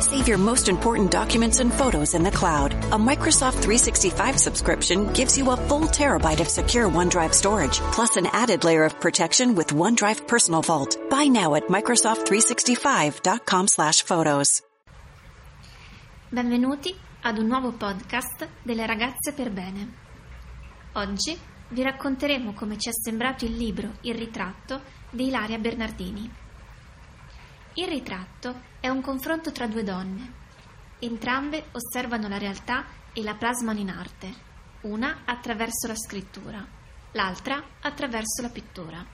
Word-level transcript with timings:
Save 0.00 0.28
your 0.28 0.38
most 0.38 0.68
important 0.68 1.10
documents 1.10 1.58
and 1.58 1.72
photos 1.72 2.14
in 2.14 2.22
the 2.22 2.30
cloud. 2.30 2.74
A 2.92 2.98
Microsoft 2.98 3.62
365 3.62 4.38
subscription 4.38 5.10
gives 5.14 5.38
you 5.38 5.50
a 5.50 5.56
full 5.56 5.88
terabyte 5.88 6.40
of 6.40 6.48
secure 6.48 6.86
OneDrive 6.88 7.32
storage, 7.32 7.78
plus 7.92 8.16
an 8.16 8.26
added 8.32 8.64
layer 8.64 8.84
of 8.84 9.00
protection 9.00 9.54
with 9.54 9.68
OneDrive 9.68 10.28
Personal 10.28 10.60
Vault. 10.60 10.98
Buy 11.08 11.28
now 11.28 11.54
at 11.54 11.68
Microsoft365.com 11.68 13.68
slash 13.68 14.02
photos. 14.02 14.60
Benvenuti 16.28 16.94
ad 17.22 17.38
un 17.38 17.46
nuovo 17.46 17.72
podcast 17.72 18.46
delle 18.62 18.84
ragazze 18.84 19.32
per 19.32 19.50
bene. 19.50 19.94
Oggi 20.92 21.38
vi 21.68 21.82
racconteremo 21.82 22.52
come 22.52 22.76
ci 22.76 22.90
è 22.90 22.92
sembrato 22.92 23.46
il 23.46 23.56
libro 23.56 23.94
Il 24.02 24.14
ritratto 24.14 24.82
di 25.10 25.28
Ilaria 25.28 25.58
Bernardini. 25.58 26.44
Il 27.78 27.88
ritratto 27.88 28.62
è 28.80 28.88
un 28.88 29.02
confronto 29.02 29.52
tra 29.52 29.66
due 29.66 29.82
donne. 29.82 30.32
Entrambe 30.98 31.66
osservano 31.72 32.26
la 32.26 32.38
realtà 32.38 32.86
e 33.12 33.22
la 33.22 33.34
plasmano 33.34 33.78
in 33.78 33.90
arte, 33.90 34.34
una 34.82 35.24
attraverso 35.26 35.86
la 35.86 35.94
scrittura, 35.94 36.66
l'altra 37.12 37.62
attraverso 37.82 38.40
la 38.40 38.48
pittura. 38.48 39.04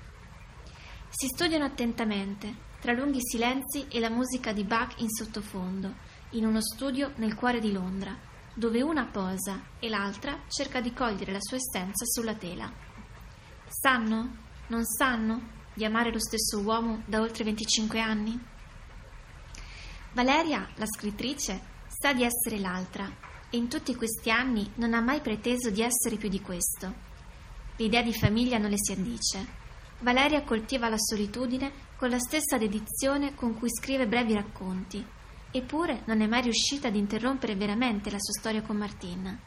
Si 1.09 1.27
studiano 1.27 1.65
attentamente, 1.65 2.55
tra 2.81 2.93
lunghi 2.93 3.19
silenzi 3.21 3.87
e 3.89 3.99
la 3.99 4.11
musica 4.11 4.53
di 4.53 4.63
Bach 4.63 5.01
in 5.01 5.11
sottofondo, 5.11 5.95
in 6.31 6.47
uno 6.47 6.61
studio 6.63 7.15
nel 7.17 7.35
cuore 7.35 7.59
di 7.59 7.73
Londra, 7.73 8.17
dove 8.55 8.81
una 8.81 9.07
posa 9.07 9.61
e 9.81 9.89
l'altra 9.89 10.39
cerca 10.47 10.81
di 10.81 10.93
cogliere 10.93 11.33
la 11.33 11.41
sua 11.41 11.57
essenza 11.57 12.05
sulla 12.05 12.37
tela. 12.37 12.73
Sanno? 13.67 14.37
Non 14.69 14.85
sanno 14.85 15.62
di 15.75 15.85
amare 15.85 16.13
lo 16.13 16.21
stesso 16.21 16.61
uomo 16.61 17.03
da 17.07 17.21
oltre 17.21 17.45
25 17.45 18.01
anni? 18.01 18.39
Valeria, 20.13 20.69
la 20.77 20.87
scrittrice, 20.87 21.61
sa 21.87 22.13
di 22.13 22.23
essere 22.23 22.59
l'altra 22.59 23.11
e 23.49 23.57
in 23.57 23.69
tutti 23.69 23.95
questi 23.95 24.31
anni 24.31 24.71
non 24.77 24.95
ha 24.95 25.01
mai 25.01 25.21
preteso 25.21 25.71
di 25.71 25.83
essere 25.83 26.17
più 26.17 26.29
di 26.29 26.41
questo. 26.41 27.11
L'idea 27.77 28.03
di 28.03 28.13
famiglia 28.13 28.59
non 28.59 28.71
le 28.71 28.77
si 28.79 28.93
addice. 28.93 29.61
Valeria 30.01 30.43
coltiva 30.43 30.89
la 30.89 30.99
solitudine 30.99 31.91
con 31.97 32.11
la 32.11 32.19
stessa 32.19 32.59
dedizione 32.59 33.35
con 33.35 33.57
cui 33.57 33.71
scrive 33.71 34.07
brevi 34.07 34.35
racconti, 34.35 35.05
eppure 35.51 36.03
non 36.07 36.21
è 36.21 36.27
mai 36.27 36.43
riuscita 36.43 36.89
ad 36.89 36.97
interrompere 36.97 37.55
veramente 37.55 38.11
la 38.11 38.19
sua 38.19 38.33
storia 38.39 38.63
con 38.63 38.77
Martin. 38.77 39.39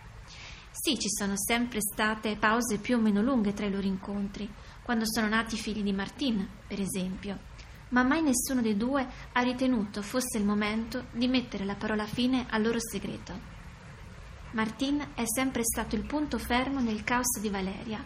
Sì, 0.72 0.98
ci 0.98 1.10
sono 1.10 1.34
sempre 1.36 1.80
state 1.82 2.38
pause 2.38 2.78
più 2.78 2.98
o 2.98 3.00
meno 3.00 3.22
lunghe 3.22 3.54
tra 3.54 3.66
i 3.66 3.72
loro 3.72 3.86
incontri, 3.86 4.50
quando 4.86 5.04
sono 5.06 5.28
nati 5.28 5.56
i 5.56 5.58
figli 5.58 5.82
di 5.82 5.92
Martin, 5.92 6.48
per 6.68 6.80
esempio 6.80 7.54
ma 7.90 8.04
mai 8.04 8.22
nessuno 8.22 8.62
dei 8.62 8.76
due 8.76 9.08
ha 9.32 9.42
ritenuto 9.42 10.02
fosse 10.02 10.38
il 10.38 10.44
momento 10.44 11.06
di 11.12 11.28
mettere 11.28 11.66
la 11.66 11.76
parola 11.76 12.06
fine 12.06 12.46
al 12.50 12.62
loro 12.62 12.78
segreto. 12.80 13.54
Martin 14.52 15.06
è 15.16 15.24
sempre 15.26 15.64
stato 15.64 15.96
il 15.96 16.06
punto 16.06 16.38
fermo 16.38 16.80
nel 16.80 17.04
caos 17.04 17.40
di 17.40 17.50
Valeria, 17.50 18.04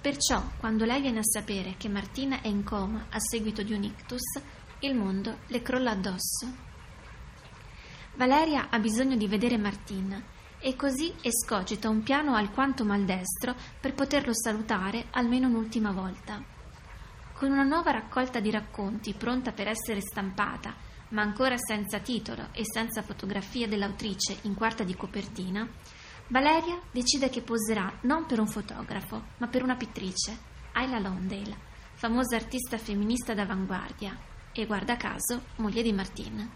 perciò 0.00 0.42
quando 0.58 0.84
lei 0.84 1.00
viene 1.00 1.20
a 1.20 1.24
sapere 1.24 1.74
che 1.76 1.88
Martin 1.88 2.38
è 2.42 2.48
in 2.48 2.64
coma 2.64 3.06
a 3.10 3.18
seguito 3.18 3.62
di 3.62 3.72
un 3.72 3.84
ictus, 3.84 4.40
il 4.80 4.94
mondo 4.94 5.38
le 5.46 5.62
crolla 5.62 5.92
addosso. 5.92 6.68
Valeria 8.16 8.68
ha 8.70 8.78
bisogno 8.78 9.16
di 9.16 9.28
vedere 9.28 9.56
Martin 9.56 10.22
e 10.60 10.76
così 10.76 11.12
escogita 11.22 11.88
un 11.88 12.02
piano 12.02 12.34
alquanto 12.34 12.84
maldestro 12.84 13.54
per 13.80 13.94
poterlo 13.94 14.32
salutare 14.34 15.06
almeno 15.10 15.48
un'ultima 15.48 15.90
volta. 15.90 16.42
Con 17.32 17.50
una 17.50 17.64
nuova 17.64 17.90
raccolta 17.90 18.38
di 18.40 18.50
racconti 18.50 19.14
pronta 19.14 19.52
per 19.52 19.66
essere 19.66 20.00
stampata, 20.00 20.74
ma 21.08 21.22
ancora 21.22 21.56
senza 21.56 21.98
titolo 21.98 22.48
e 22.52 22.62
senza 22.64 23.02
fotografia 23.02 23.66
dell'autrice 23.66 24.38
in 24.42 24.54
quarta 24.54 24.84
di 24.84 24.94
copertina, 24.94 25.66
Valeria 26.28 26.80
decide 26.92 27.28
che 27.28 27.40
poserà 27.40 27.92
non 28.02 28.26
per 28.26 28.38
un 28.38 28.46
fotografo, 28.46 29.30
ma 29.38 29.48
per 29.48 29.62
una 29.62 29.74
pittrice, 29.74 30.38
Ayla 30.72 31.00
Londale, 31.00 31.56
famosa 31.94 32.36
artista 32.36 32.78
femminista 32.78 33.34
d'avanguardia 33.34 34.16
e, 34.52 34.66
guarda 34.66 34.96
caso, 34.96 35.42
moglie 35.56 35.82
di 35.82 35.92
Martin. 35.92 36.48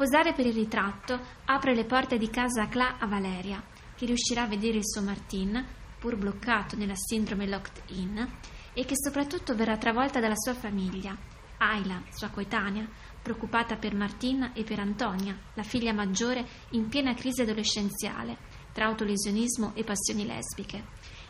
Posare 0.00 0.32
per 0.32 0.46
il 0.46 0.54
ritratto 0.54 1.20
apre 1.44 1.74
le 1.74 1.84
porte 1.84 2.16
di 2.16 2.30
casa 2.30 2.68
Cla 2.68 2.96
a 2.98 3.06
Valeria, 3.06 3.62
che 3.94 4.06
riuscirà 4.06 4.44
a 4.44 4.46
vedere 4.46 4.78
il 4.78 4.86
suo 4.86 5.02
Martin, 5.02 5.62
pur 5.98 6.16
bloccato 6.16 6.74
nella 6.74 6.94
sindrome 6.96 7.46
locked 7.46 7.82
in, 7.88 8.26
e 8.72 8.86
che 8.86 8.94
soprattutto 8.96 9.54
verrà 9.54 9.76
travolta 9.76 10.18
dalla 10.18 10.36
sua 10.36 10.54
famiglia, 10.54 11.14
Ayla, 11.58 12.02
sua 12.08 12.30
coetanea, 12.30 12.88
preoccupata 13.20 13.76
per 13.76 13.94
Martina 13.94 14.54
e 14.54 14.64
per 14.64 14.78
Antonia, 14.78 15.38
la 15.52 15.64
figlia 15.64 15.92
maggiore 15.92 16.46
in 16.70 16.88
piena 16.88 17.12
crisi 17.12 17.42
adolescenziale, 17.42 18.38
tra 18.72 18.86
autolesionismo 18.86 19.72
e 19.74 19.84
passioni 19.84 20.24
lesbiche, 20.24 20.82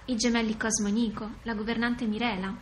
i 0.04 0.14
gemelli 0.14 0.56
Cosmo 0.56 0.86
e 0.86 0.92
Nico, 0.92 1.28
la 1.42 1.54
governante 1.54 2.06
Mirela. 2.06 2.56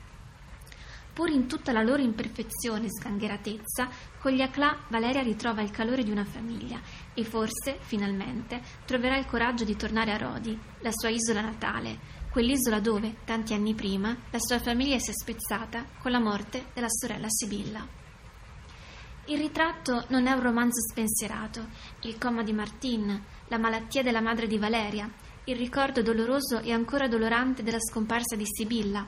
Pur 1.18 1.30
in 1.30 1.48
tutta 1.48 1.72
la 1.72 1.82
loro 1.82 2.00
imperfezione 2.00 2.86
e 2.86 2.90
sgangheratezza, 2.90 3.88
con 4.20 4.30
gli 4.30 4.40
Aclà 4.40 4.84
Valeria 4.88 5.20
ritrova 5.20 5.62
il 5.62 5.72
calore 5.72 6.04
di 6.04 6.12
una 6.12 6.24
famiglia 6.24 6.80
e 7.12 7.24
forse, 7.24 7.78
finalmente, 7.80 8.62
troverà 8.84 9.16
il 9.16 9.26
coraggio 9.26 9.64
di 9.64 9.74
tornare 9.74 10.12
a 10.12 10.16
Rodi, 10.16 10.56
la 10.78 10.92
sua 10.92 11.08
isola 11.08 11.40
natale, 11.40 11.98
quell'isola 12.30 12.78
dove, 12.78 13.16
tanti 13.24 13.52
anni 13.52 13.74
prima, 13.74 14.16
la 14.30 14.38
sua 14.38 14.60
famiglia 14.60 15.00
si 15.00 15.10
è 15.10 15.12
spezzata 15.12 15.86
con 16.00 16.12
la 16.12 16.20
morte 16.20 16.66
della 16.72 16.86
sorella 16.88 17.26
Sibilla. 17.28 17.84
Il 19.24 19.38
ritratto 19.38 20.04
non 20.10 20.28
è 20.28 20.30
un 20.30 20.40
romanzo 20.40 20.80
spensierato, 20.88 21.66
il 22.02 22.16
coma 22.16 22.44
di 22.44 22.52
Martin, 22.52 23.24
la 23.48 23.58
malattia 23.58 24.04
della 24.04 24.20
madre 24.20 24.46
di 24.46 24.56
Valeria, 24.56 25.10
il 25.46 25.56
ricordo 25.56 26.00
doloroso 26.00 26.60
e 26.60 26.70
ancora 26.70 27.08
dolorante 27.08 27.64
della 27.64 27.80
scomparsa 27.80 28.36
di 28.36 28.44
Sibilla, 28.46 29.04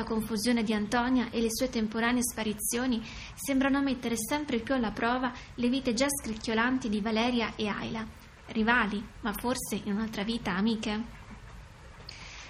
la 0.00 0.04
confusione 0.04 0.62
di 0.62 0.72
Antonia 0.72 1.28
e 1.30 1.42
le 1.42 1.50
sue 1.50 1.68
temporanee 1.68 2.22
sparizioni 2.22 3.02
sembrano 3.34 3.82
mettere 3.82 4.16
sempre 4.16 4.58
più 4.60 4.74
alla 4.74 4.92
prova 4.92 5.30
le 5.56 5.68
vite 5.68 5.92
già 5.92 6.06
scricchiolanti 6.08 6.88
di 6.88 7.02
Valeria 7.02 7.54
e 7.54 7.68
Ayla, 7.68 8.06
rivali, 8.46 9.04
ma 9.20 9.32
forse 9.34 9.80
in 9.84 9.92
un'altra 9.92 10.22
vita 10.22 10.56
amiche. 10.56 11.18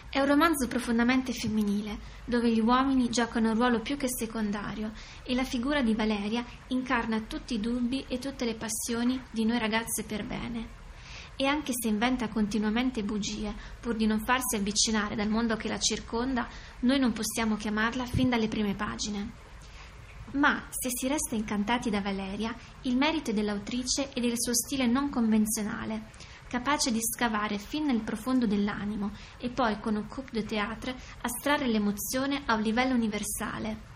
È 0.08 0.20
un 0.20 0.26
romanzo 0.26 0.68
profondamente 0.68 1.32
femminile, 1.32 1.98
dove 2.24 2.50
gli 2.50 2.60
uomini 2.60 3.10
giocano 3.10 3.50
un 3.50 3.56
ruolo 3.56 3.80
più 3.80 3.96
che 3.96 4.08
secondario 4.08 4.92
e 5.24 5.34
la 5.34 5.44
figura 5.44 5.82
di 5.82 5.94
Valeria 5.94 6.44
incarna 6.68 7.20
tutti 7.20 7.54
i 7.54 7.60
dubbi 7.60 8.04
e 8.06 8.18
tutte 8.18 8.44
le 8.44 8.54
passioni 8.54 9.20
di 9.30 9.44
noi 9.44 9.58
ragazze 9.58 10.04
per 10.04 10.24
bene. 10.24 10.79
E 11.40 11.46
anche 11.46 11.72
se 11.72 11.88
inventa 11.88 12.28
continuamente 12.28 13.02
bugie 13.02 13.54
pur 13.80 13.96
di 13.96 14.04
non 14.04 14.22
farsi 14.22 14.56
avvicinare 14.56 15.14
dal 15.14 15.30
mondo 15.30 15.56
che 15.56 15.68
la 15.68 15.78
circonda, 15.78 16.46
noi 16.80 16.98
non 16.98 17.14
possiamo 17.14 17.56
chiamarla 17.56 18.04
fin 18.04 18.28
dalle 18.28 18.46
prime 18.46 18.74
pagine. 18.74 19.32
Ma 20.32 20.66
se 20.68 20.90
si 20.92 21.08
resta 21.08 21.36
incantati 21.36 21.88
da 21.88 22.02
Valeria, 22.02 22.54
il 22.82 22.94
merito 22.94 23.30
è 23.30 23.32
dell'autrice 23.32 24.12
e 24.12 24.20
del 24.20 24.34
suo 24.36 24.52
stile 24.52 24.86
non 24.86 25.08
convenzionale 25.08 26.10
capace 26.46 26.90
di 26.92 27.00
scavare 27.00 27.56
fin 27.56 27.86
nel 27.86 28.02
profondo 28.02 28.46
dell'animo 28.46 29.12
e 29.38 29.48
poi 29.48 29.80
con 29.80 29.94
un 29.94 30.08
coup 30.08 30.30
de 30.32 30.44
théâtre 30.44 30.94
astrarre 31.22 31.68
l'emozione 31.68 32.42
a 32.44 32.54
un 32.54 32.60
livello 32.60 32.92
universale. 32.92 33.88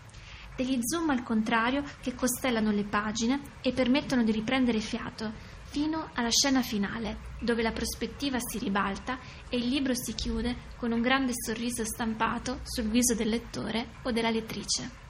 Degli 0.55 0.79
zoom 0.81 1.11
al 1.11 1.21
contrario 1.21 1.83
che 2.01 2.15
costellano 2.15 2.71
le 2.71 2.85
pagine 2.85 3.41
e 3.61 3.71
permettono 3.71 4.23
di 4.23 4.31
riprendere 4.31 4.79
fiato 4.79 5.54
fino 5.65 6.09
alla 6.13 6.29
scena 6.29 6.61
finale, 6.61 7.33
dove 7.41 7.61
la 7.61 7.71
prospettiva 7.71 8.37
si 8.39 8.57
ribalta 8.59 9.19
e 9.49 9.57
il 9.57 9.67
libro 9.67 9.93
si 9.93 10.13
chiude 10.13 10.55
con 10.77 10.91
un 10.91 11.01
grande 11.01 11.33
sorriso 11.33 11.83
stampato 11.83 12.59
sul 12.63 12.89
viso 12.89 13.13
del 13.13 13.29
lettore 13.29 13.95
o 14.03 14.11
della 14.11 14.29
lettrice. 14.29 15.03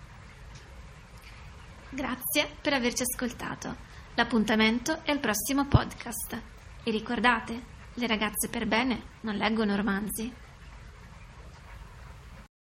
Grazie 1.89 2.49
per 2.61 2.73
averci 2.73 3.03
ascoltato. 3.03 3.75
L'appuntamento 4.15 5.03
è 5.03 5.11
al 5.11 5.19
prossimo 5.19 5.67
podcast. 5.67 6.41
E 6.83 6.91
ricordate, 6.91 7.73
le 7.93 8.07
ragazze 8.07 8.49
per 8.49 8.67
bene 8.67 9.01
non 9.21 9.35
leggono 9.35 9.75
romanzi. 9.75 10.43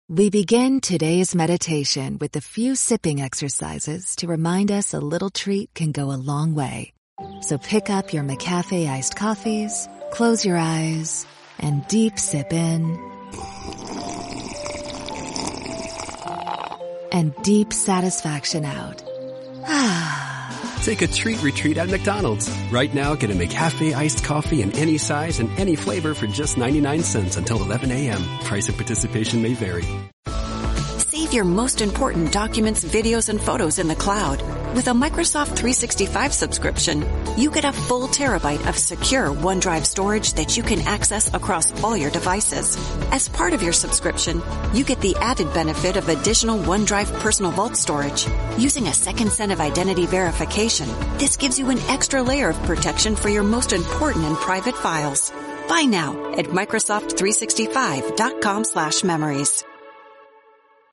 We 0.10 0.30
begin 0.30 0.82
today's 0.82 1.34
meditation 1.34 2.18
with 2.20 2.36
a 2.36 2.42
few 2.42 2.76
sipping 2.76 3.22
exercises 3.22 4.14
to 4.16 4.28
remind 4.28 4.70
us 4.70 4.94
a 4.94 5.00
little 5.00 5.30
treat 5.30 5.70
can 5.74 5.92
go 5.92 6.12
a 6.12 6.18
long 6.18 6.54
way. 6.54 6.92
So 7.42 7.58
pick 7.58 7.90
up 7.90 8.14
your 8.14 8.24
McCafe 8.24 8.88
iced 8.88 9.16
coffees, 9.16 9.90
close 10.12 10.46
your 10.46 10.58
eyes, 10.58 11.26
and 11.60 11.86
deep 11.88 12.20
sip 12.20 12.54
in. 12.54 12.98
And 17.12 17.36
deep 17.44 17.74
satisfaction 17.74 18.64
out. 18.64 19.04
Ah. 19.66 20.80
Take 20.84 21.02
a 21.02 21.08
treat 21.08 21.42
retreat 21.44 21.78
at 21.78 21.90
McDonald's. 21.90 22.50
Right 22.72 22.92
now, 22.94 23.14
get 23.16 23.30
a 23.30 23.34
McCafe 23.34 23.94
iced 23.94 24.24
coffee 24.24 24.62
in 24.62 24.72
any 24.76 24.98
size 24.98 25.40
and 25.40 25.50
any 25.60 25.76
flavor 25.76 26.14
for 26.16 26.28
just 26.28 26.58
99 26.58 27.04
cents 27.04 27.38
until 27.38 27.62
11 27.62 27.92
a.m. 27.92 28.24
Price 28.46 28.68
and 28.68 28.78
participation 28.78 29.42
may 29.44 29.54
vary. 29.54 29.86
Save 30.98 31.34
your 31.34 31.46
most 31.46 31.82
important 31.82 32.32
documents, 32.32 32.84
videos, 32.84 33.30
and 33.30 33.40
photos 33.40 33.78
in 33.78 33.88
the 33.88 33.96
cloud. 33.96 34.42
With 34.74 34.88
a 34.88 34.92
Microsoft 34.92 35.58
365 35.58 36.34
subscription, 36.34 37.06
you 37.38 37.52
get 37.52 37.66
a 37.66 37.74
full 37.74 38.08
terabyte 38.08 38.66
of 38.70 38.78
secure 38.78 39.28
OneDrive 39.28 39.86
storage 39.86 40.32
that 40.36 40.56
you 40.56 40.64
can 40.64 40.80
access 40.88 41.28
across 41.34 41.84
all 41.84 41.98
your 41.98 42.10
devices. 42.10 42.78
As 43.12 43.28
part 43.28 43.52
of 43.52 43.62
your 43.62 43.74
subscription, 43.74 44.42
you 44.74 44.86
get 44.86 45.02
the 45.02 45.18
added 45.18 45.54
benefit 45.54 45.98
of 45.98 46.08
additional 46.08 46.58
OneDrive 46.58 47.12
personal 47.20 47.52
vault 47.52 47.76
storage. 47.76 48.26
Using 48.58 48.88
a 48.88 48.94
second 48.94 49.34
set 49.34 49.52
of 49.52 49.60
identity 49.60 50.06
verification, 50.06 50.88
this 51.18 51.36
gives 51.36 51.60
you 51.60 51.70
an 51.70 51.80
extra 51.90 52.24
layer 52.24 52.48
of 52.48 52.56
protection 52.64 53.18
for 53.18 53.28
your 53.28 53.44
most 53.44 53.74
important 53.74 54.24
and 54.24 54.38
private 54.38 54.78
files. 54.78 55.34
Buy 55.68 55.82
now 55.82 56.32
at 56.32 56.46
Microsoft365.com 56.46 58.64
slash 58.64 59.04
memories. 59.04 59.66